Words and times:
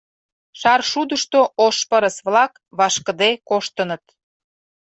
Шаршудышто 0.59 1.39
ош 1.65 1.77
пырыс-влак 1.89 2.53
вашкыде 2.77 3.31
коштыныт. 3.49 4.03